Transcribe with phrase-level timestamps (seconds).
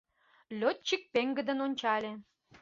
[0.59, 2.11] Лётчик пеҥгыдын ончале.